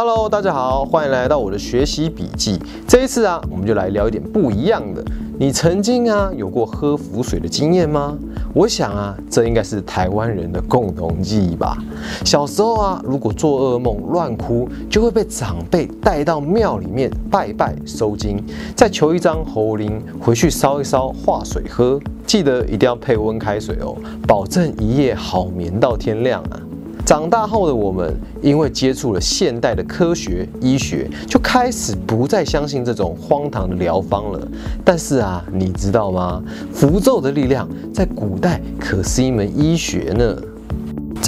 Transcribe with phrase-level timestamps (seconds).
[0.00, 2.56] Hello，大家好，欢迎来到我的学习笔记。
[2.86, 5.04] 这一次啊，我们就来聊一点不一样的。
[5.40, 8.16] 你曾经啊有过喝符水的经验吗？
[8.54, 11.76] 我想啊，这应该是台湾人的共同记忆吧。
[12.24, 18.40] 小时候啊，如果做噩梦乱哭，就会被长辈带到庙里面拜拜收金，
[18.76, 21.98] 再求一张猴灵回去烧一烧化水喝。
[22.24, 23.96] 记得一定要配温开水哦，
[24.28, 26.60] 保证一夜好眠到天亮啊。
[27.08, 34.48] 长大后的我们，因为接触了现代的科学医学，就开始不再相信这种荒唐的疗方了。
[34.84, 36.42] 但是啊，你知道吗？
[36.70, 40.36] 符咒的力量在古代可是一门医学呢。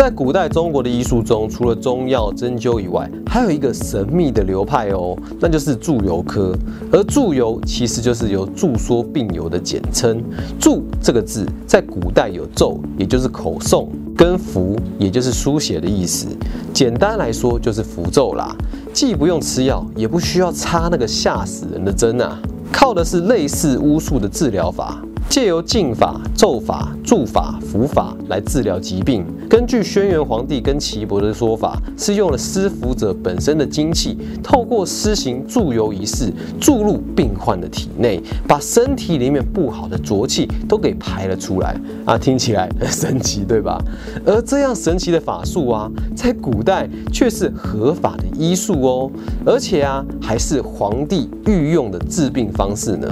[0.00, 6.56] 在古代中国的医术中，除了中药、针灸以外，还有一个神秘的流派哦，那就是祝由科。
[6.90, 10.24] 而祝由其实就是由祝说病由的简称。
[10.58, 16.28] 祝这个字在古代有咒，也就是口诵；跟符，也就是书写的意思。
[16.72, 18.56] 简单来说，就是符咒啦。
[18.94, 22.40] 既不用吃药，也不需要插那个吓死人的针啊，
[22.72, 24.98] 靠的是类似巫术的治疗法。
[25.30, 29.24] 借由禁法、咒法、祝法、符法来治疗疾病。
[29.48, 41.80] 根据轩辕皇帝跟岐伯的说法，是用了施符者本身的精气，透过施行祝由仪式，注入病患的体内，把身体里面不好的浊气都给排了出来。
[42.04, 43.80] 啊，听起来很神奇，对吧？
[44.26, 49.10] 而这样神奇的法术啊，在古代却是合法的医术哦，
[49.46, 53.08] 而且啊，还是皇帝御用的治病方式呢。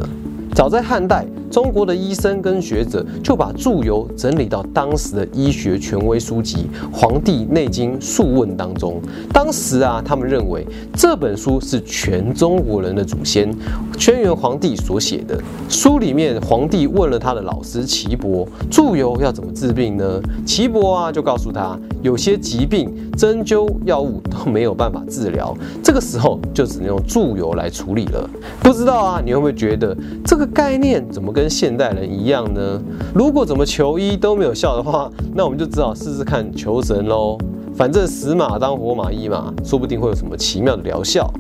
[0.53, 1.25] 早在汉代。
[1.51, 9.01] 中国的医生跟学者就把祝由整理到当时的医学权威书籍《黄帝内经素问》当中。
[9.33, 13.51] 当时啊，他们认为这本书是全中国人的祖先
[13.99, 15.41] 轩辕皇帝所写的。
[15.69, 20.21] 书里面，皇帝问了他的老师岐伯，祝由要怎么治病呢？
[20.45, 28.29] 岐伯啊，就告诉他，有些疾病针灸药物都没有办法治疗，这个时候就只能用祝由来处理了。
[28.61, 31.33] 不知道啊，你会不会觉得这个概念怎么？
[31.39, 32.83] 跟现代人一样呢？
[33.15, 37.39] 如果怎么求医都没有效的话，那我们就只好试试看求神喽。
[37.77, 41.33] 反正死马当活马医嘛，说不定会有什么奇妙的疗效。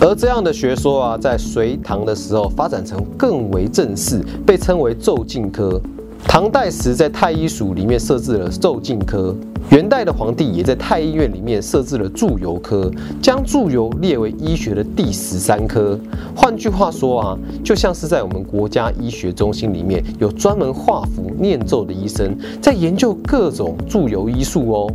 [0.00, 5.80] 而这样的学说啊，在隋唐的时候发展成更为正式，被称为咒禁科。
[6.26, 9.32] 唐代时，在太医署里面设置了咒禁科；
[9.68, 12.90] 元代的皇帝也在太医院里面设置了祝由科，
[13.22, 15.98] 将祝由列为医学的第十三科。
[16.34, 24.92] 换句话说啊，就像是在我们国家医学中心里面有专门画符念咒的医生，在研究各种祝由医术哦。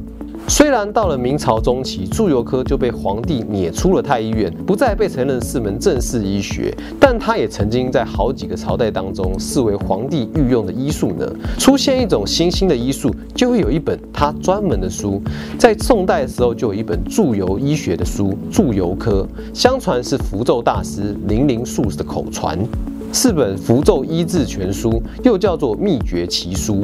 [0.48, 11.28] 虽然到了明朝中期，祝由科就被皇帝撵出了太医院，不再被承认是门正式医学，但他也曾经在好几个朝代当中视为皇帝御用的医术呢。
[11.58, 15.20] 出现一种新兴的医术，就会有一本他专门的书。
[15.58, 19.28] 在宋代的时候，就有一本祝由医学的书《祝由科》，
[19.60, 22.58] 相传是符咒大师林灵术的口传。
[23.16, 26.84] 四本符咒医治全书，又叫做秘诀奇书。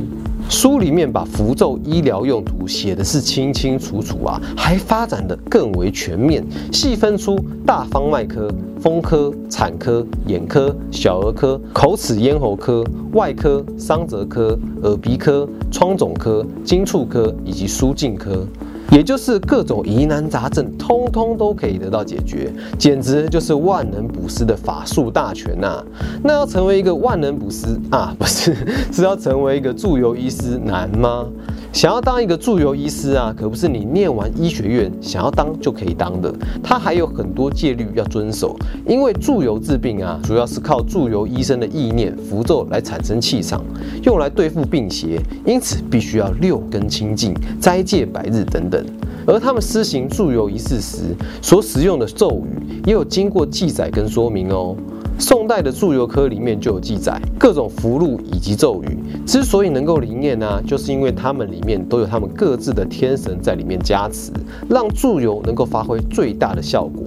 [0.49, 8.49] 书里面把符咒医疗用途写的是清清楚楚啊，还发展的更为全面，细分出大方脉科、
[8.79, 12.81] 风科、产科、眼科、小儿科、口齿咽喉科、
[13.11, 18.47] 外科、伤则科、耳鼻科、疮肿科、经触科以及输进科。
[18.91, 25.81] 也就是各种疑难杂症，通通都可以得到解决，简直就是万能补师的法术大全呐！
[26.21, 28.53] 那要成为一个万能补师啊，不是，
[28.91, 31.25] 是要成为一个助游医师难吗？
[31.71, 38.57] 想要当一个助游医师啊，可不是你念完医学院想要当就可以当的，他还有很多戒律要遵守。
[38.85, 43.63] 因为助游治病啊，主要是靠助游医生的意念符咒来产生气场，
[44.03, 48.85] 用来对付病邪，因此必须要六根清净、斋戒百日等等。
[49.25, 54.75] 而他们施行助游仪式时所使用的咒语，也有经过记载跟说明哦。
[55.21, 64.31] 宋代的祝由科里面就有记载各种符箓以及咒语，之所以能够灵验呢，就是因为他们里面都有他们各自的天神在里面加持，
[64.67, 67.05] 让祝由能够发挥最大的效果。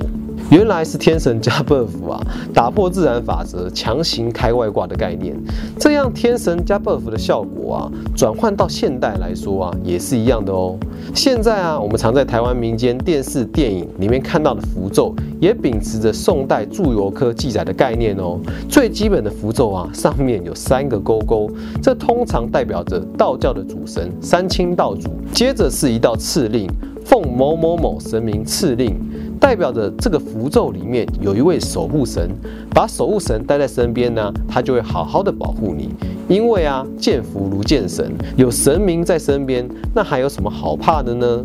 [0.51, 2.21] 原来是天神加 buff 啊，
[2.53, 5.35] 打破自然法则，强行开外挂的概念。
[5.81, 10.77] 这样天神加 buff 的效果啊，转换到现代来说啊，也是一样的哦。
[11.15, 18.39] 现在啊，我们常在台湾民间电视、电影里面看到的符咒，也秉持着宋代祝由科记载的概念哦。
[18.69, 21.51] 最基本的符咒啊，上面有三个勾勾，
[21.83, 25.11] 这通常代表着道教的主神三清道主。
[25.33, 26.71] 接着是一道敕令，
[27.05, 28.95] 奉某某某神明敕令。
[29.41, 32.31] 代表着这个符咒里面有一位守护神，
[32.71, 35.91] 把守护神带在身边呢，他就会好好的保护你。
[36.29, 41.45] 因为啊，见符如见神，有神明在身边，那还有什么好怕的呢？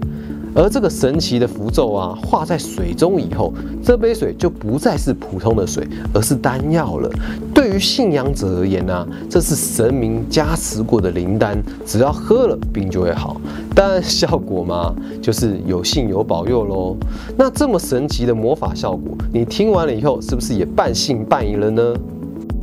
[0.55, 3.53] 而这个神奇的符咒啊，化在水中以后，
[3.83, 7.09] 这杯水就不再是普通的水，而是丹药了。
[7.53, 13.39] 对于信仰者而言呢，这是神明加持过的灵丹，只要喝了病就会好。
[13.75, 16.97] 当然效果嘛， 就是有信有保佑喽。
[17.37, 21.95] 那这么神奇的魔法效果，你听完了以后，是不是也半信半疑了呢？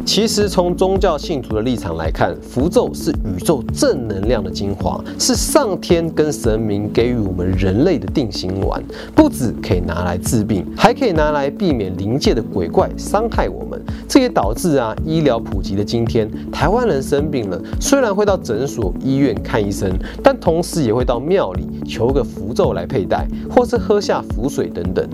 [0.06, 8.82] 其实从宗教信徒的立场来看，符咒是宇宙正能量的精华，是上天跟神明给予我们人类的定心丸。
[9.16, 13.82] 不止可以拿来治病，还可以拿来避免灵界的鬼怪伤害我们。
[14.08, 19.92] 这也导致啊，医疗普及的今天，台湾人生病了，虽然会到诊所、医院看医生，
[20.22, 25.06] 但同时也会到庙里求个符咒来佩戴，或是喝下符水等等。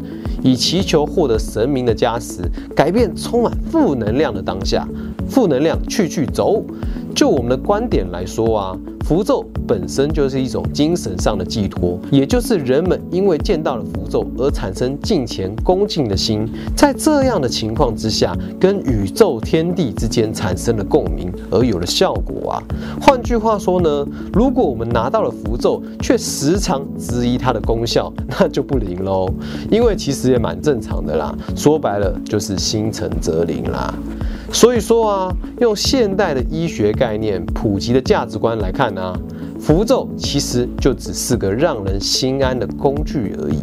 [0.43, 2.43] 以祈求获得神明的加持，
[2.75, 4.87] 改变充满负能量的当下，
[5.29, 6.63] 负能量去去走。
[7.15, 8.79] 就我们的观点来说啊。
[9.05, 22.63] 符咒本身就是一种精神上的寄托，也就是人们因为见到了符咒而产生敬虔恭敬的心，在这样的情况之下，跟宇宙天地之间产生了共鸣，而有了效果啊。
[23.01, 29.29] 换句话说呢，如果我们拿到了符咒，却时常质疑它的功效，那就不灵喽。
[29.71, 33.93] 因为其实也蛮正常的啦，说白了就是心诚则灵啦。
[34.53, 39.19] 所以说啊，用现代的医学概念、普及的价值观来看呢，
[39.59, 43.59] 符咒其实就只是个让人心安的工具而已。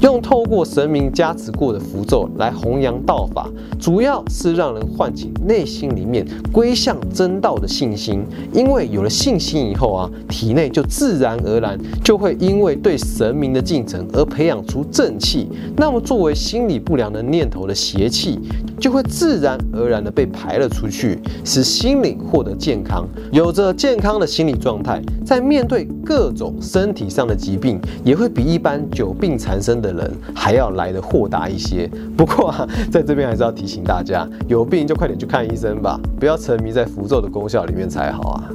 [0.00, 3.48] 用透过神明加持过的符咒来弘扬道法，
[3.80, 8.22] 主要是让人唤起内心里面归向真道的信心。
[8.52, 15.48] 因为有了信心以后啊，体内就自然而然就会因为对神明的敬诚而培养出正气。
[15.76, 18.38] 那么作为心理不良的念头的邪气，
[18.84, 23.08] 就会自然而然的被排了出去，使心灵获得健康。
[23.32, 29.90] 有着健康的心理状态，在面对各种身体上的疾病，也会比一般久病缠身的。
[29.94, 38.50] 人还要来的豁达一些， 不过啊，在这边还是要提醒大家，有病就快点去看医生吧，不要沉迷在符咒的功效里面才好啊。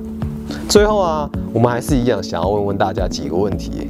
[0.67, 3.89] 最后啊，我们还是一样想要问问大家几个问题：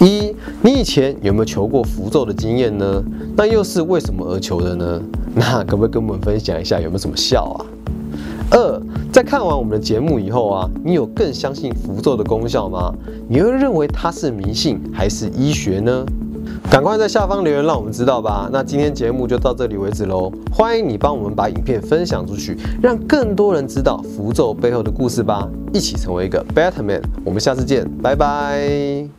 [0.00, 3.02] 一，你以前有没有求过符咒的经验呢？
[3.34, 5.00] 那又是为什么而求的呢？
[5.38, 7.66] 那可不可以跟我们分享一下有没有什么效啊？
[8.50, 8.82] 二，
[9.12, 12.92] 在看完我们的节目以后啊，你有更相信符咒的功效吗？
[13.28, 16.04] 你会认为它是迷信还是医学呢？
[16.70, 18.48] 赶快在下方留言，让我们知道吧。
[18.50, 20.32] 那今天节目就到这里为止喽。
[20.50, 25.46] 欢迎你帮我们把影片分享出去，让更多人知道符咒背后的故事吧。
[25.72, 27.02] 一起成为一个 better man。
[27.24, 29.17] 我们下次见，拜拜。